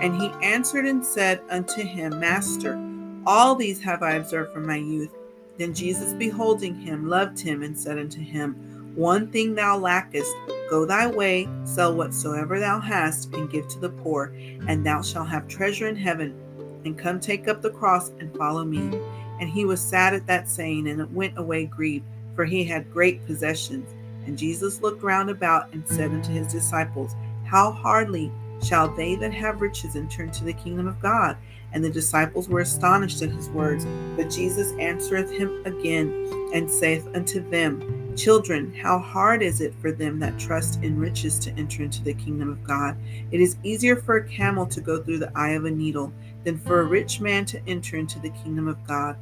And 0.00 0.14
he 0.14 0.30
answered 0.46 0.86
and 0.86 1.04
said 1.04 1.40
unto 1.50 1.82
him, 1.82 2.20
Master, 2.20 2.80
all 3.26 3.54
these 3.54 3.80
have 3.82 4.02
I 4.02 4.12
observed 4.12 4.52
from 4.52 4.66
my 4.66 4.76
youth. 4.76 5.10
Then 5.58 5.74
Jesus, 5.74 6.12
beholding 6.14 6.74
him, 6.76 7.08
loved 7.08 7.38
him, 7.38 7.62
and 7.62 7.78
said 7.78 7.98
unto 7.98 8.20
him, 8.20 8.54
One 8.94 9.30
thing 9.30 9.54
thou 9.54 9.78
lackest, 9.78 10.32
go 10.70 10.86
thy 10.86 11.08
way, 11.08 11.48
sell 11.64 11.94
whatsoever 11.94 12.58
thou 12.58 12.80
hast, 12.80 13.34
and 13.34 13.50
give 13.50 13.68
to 13.68 13.80
the 13.80 13.90
poor, 13.90 14.34
and 14.68 14.84
thou 14.84 15.02
shalt 15.02 15.28
have 15.28 15.48
treasure 15.48 15.88
in 15.88 15.96
heaven. 15.96 16.38
And 16.84 16.98
come 16.98 17.20
take 17.20 17.48
up 17.48 17.62
the 17.62 17.70
cross 17.70 18.10
and 18.18 18.36
follow 18.36 18.64
me. 18.64 18.98
And 19.40 19.48
he 19.48 19.64
was 19.64 19.80
sad 19.80 20.14
at 20.14 20.26
that 20.26 20.48
saying, 20.48 20.88
and 20.88 21.14
went 21.14 21.38
away 21.38 21.66
grieved, 21.66 22.06
for 22.34 22.44
he 22.44 22.64
had 22.64 22.92
great 22.92 23.24
possessions. 23.26 23.88
And 24.26 24.38
Jesus 24.38 24.80
looked 24.80 25.02
round 25.02 25.30
about 25.30 25.72
and 25.72 25.86
said 25.86 26.10
unto 26.10 26.32
his 26.32 26.52
disciples, 26.52 27.14
How 27.44 27.72
hardly 27.72 28.30
shall 28.62 28.88
they 28.88 29.16
that 29.16 29.34
have 29.34 29.60
riches 29.60 29.96
enter 29.96 30.22
into 30.22 30.44
the 30.44 30.52
kingdom 30.52 30.86
of 30.86 31.00
God? 31.00 31.36
And 31.72 31.82
the 31.82 31.90
disciples 31.90 32.48
were 32.48 32.60
astonished 32.60 33.22
at 33.22 33.30
his 33.30 33.48
words. 33.50 33.86
But 34.16 34.30
Jesus 34.30 34.72
answereth 34.78 35.30
him 35.30 35.62
again, 35.64 36.50
and 36.52 36.70
saith 36.70 37.08
unto 37.14 37.48
them, 37.48 38.14
Children, 38.14 38.74
how 38.74 38.98
hard 38.98 39.42
is 39.42 39.62
it 39.62 39.74
for 39.80 39.90
them 39.90 40.18
that 40.18 40.38
trust 40.38 40.82
in 40.82 40.98
riches 40.98 41.38
to 41.40 41.50
enter 41.52 41.82
into 41.82 42.02
the 42.02 42.12
kingdom 42.12 42.50
of 42.50 42.62
God? 42.62 42.96
It 43.30 43.40
is 43.40 43.56
easier 43.62 43.96
for 43.96 44.16
a 44.16 44.28
camel 44.28 44.66
to 44.66 44.82
go 44.82 45.02
through 45.02 45.18
the 45.18 45.32
eye 45.34 45.52
of 45.52 45.64
a 45.64 45.70
needle 45.70 46.12
than 46.44 46.58
for 46.58 46.80
a 46.80 46.84
rich 46.84 47.20
man 47.20 47.46
to 47.46 47.60
enter 47.66 47.96
into 47.96 48.18
the 48.18 48.30
kingdom 48.30 48.68
of 48.68 48.86
God. 48.86 49.16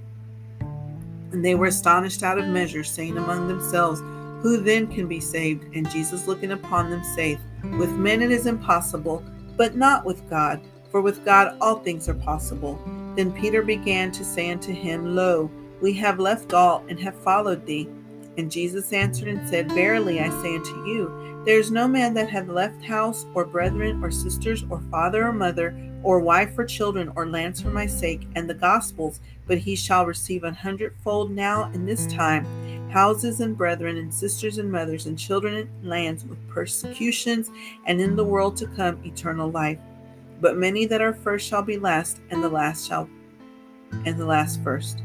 And 1.32 1.44
they 1.44 1.54
were 1.54 1.66
astonished 1.66 2.24
out 2.24 2.38
of 2.38 2.46
measure, 2.46 2.82
saying 2.82 3.16
among 3.16 3.46
themselves, 3.46 4.02
Who 4.42 4.58
then 4.58 4.86
can 4.86 5.06
be 5.06 5.20
saved? 5.20 5.74
And 5.74 5.90
Jesus 5.90 6.26
looking 6.26 6.52
upon 6.52 6.90
them 6.90 7.02
saith, 7.14 7.40
With 7.78 7.90
men 7.90 8.22
it 8.22 8.30
is 8.30 8.46
impossible, 8.46 9.24
but 9.56 9.76
not 9.76 10.04
with 10.04 10.28
God 10.30 10.60
for 10.90 11.00
with 11.00 11.24
God 11.24 11.56
all 11.60 11.76
things 11.76 12.08
are 12.08 12.14
possible. 12.14 12.78
Then 13.16 13.32
Peter 13.32 13.62
began 13.62 14.10
to 14.12 14.24
say 14.24 14.50
unto 14.50 14.72
him, 14.72 15.14
Lo, 15.14 15.50
we 15.80 15.92
have 15.94 16.18
left 16.18 16.52
all 16.52 16.84
and 16.88 16.98
have 17.00 17.14
followed 17.14 17.64
thee. 17.64 17.88
And 18.36 18.50
Jesus 18.50 18.92
answered 18.92 19.28
and 19.28 19.48
said, 19.48 19.72
Verily 19.72 20.20
I 20.20 20.28
say 20.42 20.56
unto 20.56 20.86
you, 20.86 21.42
there 21.44 21.58
is 21.58 21.70
no 21.70 21.88
man 21.88 22.12
that 22.14 22.28
hath 22.28 22.48
left 22.48 22.84
house, 22.84 23.24
or 23.34 23.46
brethren, 23.46 24.04
or 24.04 24.10
sisters, 24.10 24.64
or 24.68 24.82
father, 24.90 25.26
or 25.26 25.32
mother, 25.32 25.74
or 26.02 26.20
wife, 26.20 26.58
or 26.58 26.66
children, 26.66 27.10
or 27.16 27.26
lands 27.26 27.62
for 27.62 27.70
my 27.70 27.86
sake, 27.86 28.28
and 28.36 28.48
the 28.48 28.54
gospel's, 28.54 29.20
but 29.46 29.56
he 29.56 29.74
shall 29.74 30.04
receive 30.04 30.44
an 30.44 30.54
hundredfold 30.54 31.30
now 31.30 31.70
in 31.72 31.86
this 31.86 32.06
time 32.08 32.44
houses 32.90 33.40
and 33.40 33.56
brethren, 33.56 33.96
and 33.96 34.12
sisters 34.12 34.58
and 34.58 34.70
mothers, 34.70 35.06
and 35.06 35.18
children 35.18 35.54
and 35.54 35.88
lands 35.88 36.24
with 36.24 36.38
persecutions, 36.48 37.50
and 37.86 38.00
in 38.00 38.16
the 38.16 38.24
world 38.24 38.56
to 38.58 38.66
come 38.66 39.02
eternal 39.04 39.50
life. 39.50 39.78
But 40.40 40.56
many 40.56 40.86
that 40.86 41.02
are 41.02 41.12
first 41.12 41.46
shall 41.46 41.62
be 41.62 41.78
last, 41.78 42.20
and 42.30 42.42
the 42.42 42.48
last 42.48 42.88
shall 42.88 43.08
and 44.04 44.18
the 44.18 44.26
last 44.26 44.62
first. 44.62 45.00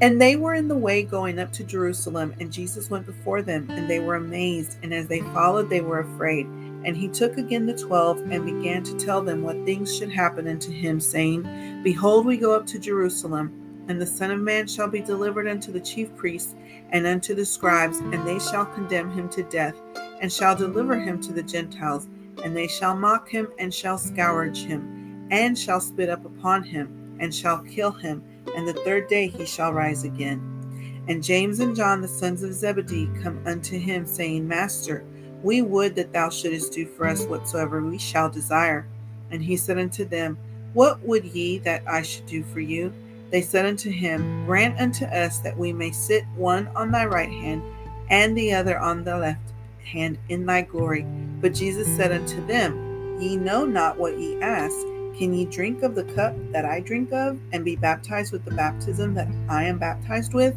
And 0.00 0.20
they 0.20 0.36
were 0.36 0.54
in 0.54 0.68
the 0.68 0.76
way 0.76 1.02
going 1.02 1.38
up 1.38 1.52
to 1.52 1.64
Jerusalem, 1.64 2.34
and 2.38 2.52
Jesus 2.52 2.90
went 2.90 3.06
before 3.06 3.40
them, 3.40 3.66
and 3.70 3.88
they 3.88 4.00
were 4.00 4.16
amazed, 4.16 4.76
and 4.82 4.92
as 4.92 5.06
they 5.06 5.20
followed, 5.20 5.70
they 5.70 5.80
were 5.80 6.00
afraid. 6.00 6.46
And 6.84 6.96
he 6.96 7.08
took 7.08 7.38
again 7.38 7.66
the 7.66 7.76
twelve, 7.76 8.18
and 8.30 8.44
began 8.44 8.82
to 8.84 8.96
tell 8.96 9.22
them 9.22 9.42
what 9.42 9.64
things 9.64 9.96
should 9.96 10.10
happen 10.10 10.48
unto 10.48 10.70
him, 10.70 11.00
saying, 11.00 11.82
Behold, 11.82 12.26
we 12.26 12.36
go 12.36 12.52
up 12.52 12.66
to 12.66 12.78
Jerusalem, 12.78 13.65
and 13.88 14.00
the 14.00 14.06
Son 14.06 14.30
of 14.30 14.40
Man 14.40 14.66
shall 14.66 14.88
be 14.88 15.00
delivered 15.00 15.48
unto 15.48 15.72
the 15.72 15.80
chief 15.80 16.14
priests 16.16 16.54
and 16.90 17.06
unto 17.06 17.34
the 17.34 17.44
scribes, 17.44 17.98
and 17.98 18.26
they 18.26 18.38
shall 18.38 18.66
condemn 18.66 19.10
him 19.10 19.28
to 19.30 19.42
death, 19.44 19.74
and 20.20 20.32
shall 20.32 20.56
deliver 20.56 20.98
him 20.98 21.20
to 21.22 21.32
the 21.32 21.42
Gentiles 21.42 22.08
and 22.42 22.56
they 22.56 22.68
shall 22.68 22.96
mock 22.96 23.28
him, 23.28 23.48
and 23.58 23.72
shall 23.72 23.98
scourge 23.98 24.64
him, 24.64 25.28
and 25.30 25.58
shall 25.58 25.80
spit 25.80 26.08
up 26.08 26.24
upon 26.24 26.62
him, 26.62 27.16
and 27.20 27.34
shall 27.34 27.58
kill 27.64 27.92
him, 27.92 28.22
and 28.54 28.66
the 28.68 28.74
third 28.84 29.08
day 29.08 29.28
he 29.28 29.46
shall 29.46 29.72
rise 29.72 30.04
again. 30.04 30.40
And 31.08 31.22
James 31.22 31.60
and 31.60 31.74
John, 31.74 32.00
the 32.00 32.08
sons 32.08 32.42
of 32.42 32.52
Zebedee, 32.52 33.08
come 33.22 33.40
unto 33.46 33.78
him, 33.78 34.06
saying, 34.06 34.46
Master, 34.46 35.04
we 35.42 35.62
would 35.62 35.94
that 35.94 36.12
thou 36.12 36.30
shouldest 36.30 36.72
do 36.72 36.86
for 36.86 37.06
us 37.06 37.24
whatsoever 37.26 37.82
we 37.82 37.98
shall 37.98 38.28
desire. 38.28 38.86
And 39.30 39.42
he 39.42 39.56
said 39.56 39.78
unto 39.78 40.04
them, 40.04 40.36
What 40.72 41.00
would 41.02 41.24
ye 41.24 41.58
that 41.58 41.82
I 41.86 42.02
should 42.02 42.26
do 42.26 42.42
for 42.42 42.60
you? 42.60 42.92
They 43.30 43.42
said 43.42 43.66
unto 43.66 43.90
him, 43.90 44.46
Grant 44.46 44.80
unto 44.80 45.04
us 45.06 45.38
that 45.40 45.56
we 45.56 45.72
may 45.72 45.90
sit 45.90 46.24
one 46.36 46.68
on 46.68 46.90
thy 46.90 47.06
right 47.06 47.30
hand, 47.30 47.62
and 48.08 48.36
the 48.36 48.52
other 48.52 48.78
on 48.78 49.04
the 49.04 49.16
left 49.16 49.52
hand 49.82 50.18
in 50.28 50.46
thy 50.46 50.62
glory. 50.62 51.06
But 51.40 51.54
Jesus 51.54 51.88
said 51.96 52.12
unto 52.12 52.44
them, 52.46 53.18
Ye 53.20 53.36
know 53.36 53.64
not 53.64 53.98
what 53.98 54.18
ye 54.18 54.40
ask. 54.40 54.76
Can 55.16 55.32
ye 55.32 55.46
drink 55.46 55.82
of 55.82 55.94
the 55.94 56.04
cup 56.04 56.34
that 56.52 56.66
I 56.66 56.80
drink 56.80 57.12
of, 57.12 57.38
and 57.52 57.64
be 57.64 57.76
baptized 57.76 58.32
with 58.32 58.44
the 58.44 58.50
baptism 58.50 59.14
that 59.14 59.28
I 59.48 59.64
am 59.64 59.78
baptized 59.78 60.34
with? 60.34 60.54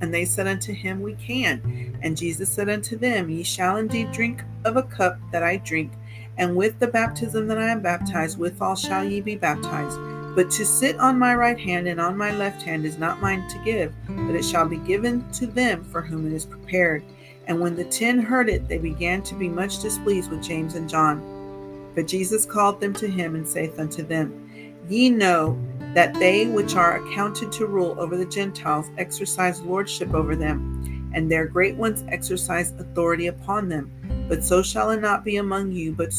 And 0.00 0.12
they 0.12 0.24
said 0.24 0.46
unto 0.46 0.72
him, 0.72 1.00
We 1.00 1.14
can. 1.14 1.98
And 2.02 2.16
Jesus 2.16 2.48
said 2.48 2.68
unto 2.68 2.96
them, 2.96 3.30
Ye 3.30 3.42
shall 3.42 3.76
indeed 3.76 4.12
drink 4.12 4.42
of 4.64 4.76
a 4.76 4.82
cup 4.82 5.18
that 5.30 5.42
I 5.42 5.56
drink, 5.58 5.92
and 6.36 6.56
with 6.56 6.78
the 6.78 6.88
baptism 6.88 7.46
that 7.48 7.58
I 7.58 7.68
am 7.68 7.80
baptized, 7.80 8.38
withal 8.38 8.76
shall 8.76 9.04
ye 9.04 9.20
be 9.20 9.36
baptized. 9.36 9.98
But 10.34 10.50
to 10.52 10.64
sit 10.64 10.98
on 10.98 11.18
my 11.18 11.34
right 11.34 11.58
hand 11.58 11.86
and 11.88 12.00
on 12.00 12.16
my 12.16 12.34
left 12.34 12.62
hand 12.62 12.86
is 12.86 12.96
not 12.96 13.20
mine 13.20 13.46
to 13.48 13.58
give, 13.64 13.92
but 14.06 14.34
it 14.34 14.44
shall 14.44 14.66
be 14.66 14.78
given 14.78 15.30
to 15.32 15.46
them 15.46 15.84
for 15.84 16.00
whom 16.00 16.26
it 16.26 16.32
is 16.32 16.46
prepared. 16.46 17.02
And 17.46 17.60
when 17.60 17.76
the 17.76 17.84
ten 17.84 18.18
heard 18.18 18.48
it, 18.48 18.66
they 18.66 18.78
began 18.78 19.22
to 19.24 19.34
be 19.34 19.48
much 19.48 19.82
displeased 19.82 20.30
with 20.30 20.42
James 20.42 20.74
and 20.74 20.88
John. 20.88 21.90
But 21.94 22.06
Jesus 22.06 22.46
called 22.46 22.80
them 22.80 22.94
to 22.94 23.08
him 23.08 23.34
and 23.34 23.46
saith 23.46 23.78
unto 23.78 24.02
them, 24.02 24.72
Ye 24.88 25.10
know 25.10 25.58
that 25.94 26.14
they 26.14 26.46
which 26.46 26.74
are 26.76 27.04
accounted 27.04 27.52
to 27.52 27.66
rule 27.66 27.94
over 27.98 28.16
the 28.16 28.24
Gentiles 28.24 28.90
exercise 28.96 29.60
lordship 29.60 30.14
over 30.14 30.34
them, 30.34 31.10
and 31.14 31.30
their 31.30 31.46
great 31.46 31.76
ones 31.76 32.04
exercise 32.08 32.72
authority 32.78 33.26
upon 33.26 33.68
them. 33.68 33.90
But 34.28 34.42
so 34.42 34.62
shall 34.62 34.90
it 34.90 35.00
not 35.00 35.24
be 35.24 35.36
among 35.36 35.72
you, 35.72 35.92
but 35.92 36.14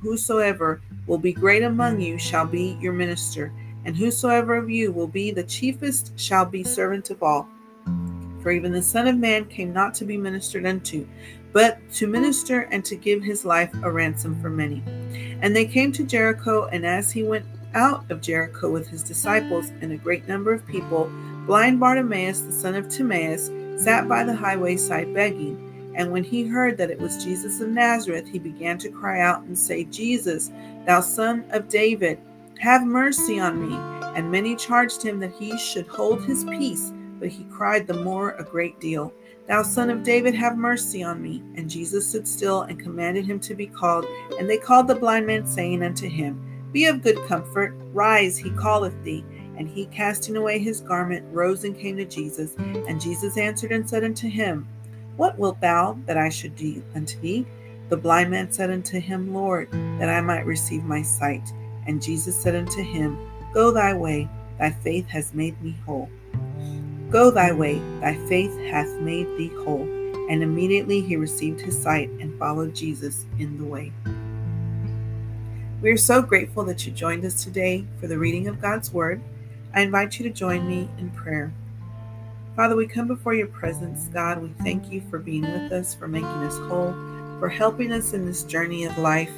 whosoever 0.00 0.80
will 1.08 1.18
be 1.18 1.32
great 1.32 1.64
among 1.64 2.00
you 2.00 2.18
shall 2.18 2.46
be 2.46 2.78
your 2.80 2.92
minister, 2.92 3.52
and 3.84 3.96
whosoever 3.96 4.54
of 4.54 4.70
you 4.70 4.92
will 4.92 5.08
be 5.08 5.32
the 5.32 5.42
chiefest 5.42 6.12
shall 6.16 6.44
be 6.44 6.62
servant 6.62 7.10
of 7.10 7.22
all. 7.22 7.48
For 8.42 8.52
even 8.52 8.70
the 8.70 8.82
Son 8.82 9.08
of 9.08 9.16
Man 9.16 9.46
came 9.46 9.72
not 9.72 9.94
to 9.94 10.04
be 10.04 10.16
ministered 10.16 10.66
unto, 10.66 11.08
but 11.52 11.78
to 11.94 12.06
minister 12.06 12.60
and 12.70 12.84
to 12.84 12.94
give 12.94 13.22
his 13.22 13.44
life 13.44 13.72
a 13.82 13.90
ransom 13.90 14.40
for 14.40 14.50
many. 14.50 14.82
And 15.42 15.56
they 15.56 15.64
came 15.64 15.90
to 15.92 16.04
Jericho, 16.04 16.66
and 16.66 16.86
as 16.86 17.10
he 17.10 17.24
went 17.24 17.46
out 17.74 18.08
of 18.10 18.20
Jericho 18.20 18.70
with 18.70 18.88
his 18.88 19.02
disciples 19.02 19.70
and 19.80 19.92
a 19.92 19.96
great 19.96 20.28
number 20.28 20.52
of 20.52 20.66
people, 20.66 21.10
blind 21.46 21.80
Bartimaeus, 21.80 22.42
the 22.42 22.52
son 22.52 22.74
of 22.74 22.88
Timaeus, 22.88 23.50
sat 23.82 24.08
by 24.08 24.24
the 24.24 24.36
highway 24.36 24.76
side 24.76 25.12
begging. 25.14 25.67
And 25.94 26.12
when 26.12 26.24
he 26.24 26.46
heard 26.46 26.76
that 26.78 26.90
it 26.90 27.00
was 27.00 27.22
Jesus 27.22 27.60
of 27.60 27.68
Nazareth, 27.68 28.28
he 28.28 28.38
began 28.38 28.78
to 28.78 28.90
cry 28.90 29.20
out 29.20 29.42
and 29.42 29.58
say, 29.58 29.84
Jesus, 29.84 30.50
thou 30.86 31.00
son 31.00 31.44
of 31.50 31.68
David, 31.68 32.20
have 32.60 32.84
mercy 32.84 33.40
on 33.40 33.68
me. 33.68 33.74
And 34.16 34.30
many 34.30 34.56
charged 34.56 35.02
him 35.02 35.20
that 35.20 35.32
he 35.32 35.56
should 35.58 35.86
hold 35.86 36.24
his 36.24 36.44
peace. 36.44 36.92
But 37.18 37.28
he 37.28 37.44
cried 37.44 37.86
the 37.86 38.02
more 38.02 38.32
a 38.32 38.44
great 38.44 38.78
deal, 38.80 39.12
Thou 39.48 39.62
son 39.62 39.88
of 39.88 40.02
David, 40.02 40.34
have 40.34 40.58
mercy 40.58 41.02
on 41.02 41.22
me. 41.22 41.42
And 41.56 41.70
Jesus 41.70 42.06
stood 42.06 42.28
still 42.28 42.62
and 42.62 42.78
commanded 42.78 43.24
him 43.24 43.40
to 43.40 43.54
be 43.54 43.66
called. 43.66 44.04
And 44.38 44.48
they 44.48 44.58
called 44.58 44.86
the 44.86 44.94
blind 44.94 45.26
man, 45.26 45.46
saying 45.46 45.82
unto 45.82 46.08
him, 46.08 46.40
Be 46.70 46.84
of 46.84 47.02
good 47.02 47.18
comfort, 47.26 47.74
rise, 47.92 48.36
he 48.36 48.50
calleth 48.50 49.02
thee. 49.02 49.24
And 49.56 49.68
he, 49.68 49.86
casting 49.86 50.36
away 50.36 50.58
his 50.58 50.80
garment, 50.82 51.26
rose 51.32 51.64
and 51.64 51.76
came 51.76 51.96
to 51.96 52.04
Jesus. 52.04 52.54
And 52.58 53.00
Jesus 53.00 53.38
answered 53.38 53.72
and 53.72 53.88
said 53.88 54.04
unto 54.04 54.28
him, 54.28 54.68
What 55.18 55.36
wilt 55.36 55.60
thou 55.60 55.98
that 56.06 56.16
I 56.16 56.28
should 56.28 56.54
do 56.54 56.80
unto 56.94 57.18
thee? 57.18 57.44
The 57.88 57.96
blind 57.96 58.30
man 58.30 58.52
said 58.52 58.70
unto 58.70 59.00
him, 59.00 59.34
Lord, 59.34 59.68
that 59.98 60.08
I 60.08 60.20
might 60.20 60.46
receive 60.46 60.84
my 60.84 61.02
sight. 61.02 61.42
And 61.88 62.00
Jesus 62.00 62.40
said 62.40 62.54
unto 62.54 62.84
him, 62.84 63.18
Go 63.52 63.72
thy 63.72 63.94
way, 63.94 64.28
thy 64.60 64.70
faith 64.70 65.08
has 65.08 65.34
made 65.34 65.60
me 65.60 65.74
whole. 65.84 66.08
Go 67.10 67.32
thy 67.32 67.50
way, 67.50 67.80
thy 68.00 68.14
faith 68.28 68.56
hath 68.70 68.88
made 69.00 69.26
thee 69.36 69.50
whole. 69.64 69.82
And 70.30 70.40
immediately 70.40 71.00
he 71.00 71.16
received 71.16 71.60
his 71.62 71.76
sight 71.76 72.10
and 72.20 72.38
followed 72.38 72.72
Jesus 72.72 73.26
in 73.40 73.58
the 73.58 73.64
way. 73.64 73.92
We 75.82 75.90
are 75.90 75.96
so 75.96 76.22
grateful 76.22 76.62
that 76.66 76.86
you 76.86 76.92
joined 76.92 77.24
us 77.24 77.42
today 77.42 77.84
for 77.98 78.06
the 78.06 78.18
reading 78.18 78.46
of 78.46 78.60
God's 78.62 78.92
Word. 78.92 79.20
I 79.74 79.80
invite 79.80 80.20
you 80.20 80.28
to 80.28 80.32
join 80.32 80.68
me 80.68 80.88
in 80.98 81.10
prayer. 81.10 81.52
Father, 82.58 82.74
we 82.74 82.88
come 82.88 83.06
before 83.06 83.34
your 83.34 83.46
presence. 83.46 84.08
God, 84.08 84.42
we 84.42 84.48
thank 84.64 84.90
you 84.90 85.00
for 85.08 85.20
being 85.20 85.42
with 85.42 85.70
us, 85.70 85.94
for 85.94 86.08
making 86.08 86.26
us 86.26 86.58
whole, 86.68 86.92
for 87.38 87.48
helping 87.48 87.92
us 87.92 88.14
in 88.14 88.26
this 88.26 88.42
journey 88.42 88.82
of 88.82 88.98
life. 88.98 89.30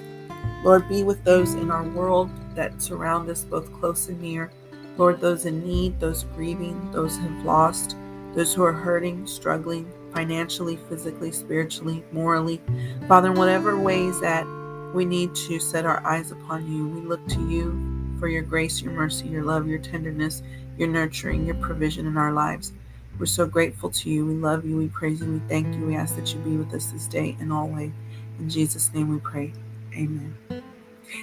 Lord, 0.64 0.88
be 0.88 1.02
with 1.02 1.22
those 1.22 1.52
in 1.52 1.70
our 1.70 1.86
world 1.86 2.30
that 2.54 2.80
surround 2.80 3.28
us, 3.28 3.44
both 3.44 3.70
close 3.74 4.08
and 4.08 4.18
near. 4.22 4.50
Lord, 4.96 5.20
those 5.20 5.44
in 5.44 5.62
need, 5.66 6.00
those 6.00 6.24
grieving, 6.34 6.92
those 6.92 7.18
who 7.18 7.28
have 7.28 7.44
lost, 7.44 7.94
those 8.32 8.54
who 8.54 8.62
are 8.62 8.72
hurting, 8.72 9.26
struggling 9.26 9.92
financially, 10.14 10.78
physically, 10.88 11.30
spiritually, 11.30 12.02
morally. 12.12 12.58
Father, 13.06 13.32
in 13.32 13.38
whatever 13.38 13.78
ways 13.78 14.18
that 14.22 14.46
we 14.94 15.04
need 15.04 15.34
to 15.34 15.60
set 15.60 15.84
our 15.84 16.02
eyes 16.06 16.30
upon 16.30 16.72
you, 16.72 16.88
we 16.88 17.02
look 17.02 17.28
to 17.28 17.50
you 17.50 18.16
for 18.18 18.28
your 18.28 18.42
grace, 18.42 18.80
your 18.80 18.94
mercy, 18.94 19.28
your 19.28 19.44
love, 19.44 19.68
your 19.68 19.78
tenderness, 19.78 20.42
your 20.78 20.88
nurturing, 20.88 21.44
your 21.44 21.56
provision 21.56 22.06
in 22.06 22.16
our 22.16 22.32
lives. 22.32 22.72
We're 23.20 23.26
so 23.26 23.46
grateful 23.46 23.90
to 23.90 24.08
you. 24.08 24.24
We 24.24 24.32
love 24.32 24.64
you. 24.64 24.78
We 24.78 24.88
praise 24.88 25.20
you. 25.20 25.30
We 25.30 25.40
thank 25.40 25.76
you. 25.76 25.84
We 25.84 25.94
ask 25.94 26.16
that 26.16 26.32
you 26.32 26.40
be 26.40 26.56
with 26.56 26.72
us 26.72 26.86
this 26.86 27.06
day 27.06 27.36
and 27.38 27.52
always. 27.52 27.92
In 28.38 28.48
Jesus' 28.48 28.90
name 28.94 29.10
we 29.10 29.20
pray. 29.20 29.52
Amen. 29.92 30.34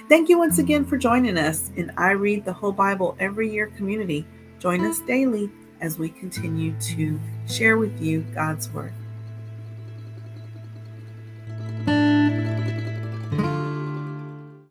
Thank 0.08 0.28
you 0.28 0.38
once 0.38 0.58
again 0.58 0.84
for 0.84 0.96
joining 0.96 1.36
us 1.36 1.72
in 1.74 1.90
I 1.96 2.12
Read 2.12 2.44
the 2.44 2.52
Whole 2.52 2.70
Bible 2.70 3.16
Every 3.18 3.50
Year 3.50 3.66
community. 3.76 4.24
Join 4.60 4.84
us 4.84 5.00
daily 5.00 5.50
as 5.80 5.98
we 5.98 6.10
continue 6.10 6.72
to 6.82 7.18
share 7.48 7.78
with 7.78 8.00
you 8.00 8.20
God's 8.32 8.70
Word. 8.70 8.92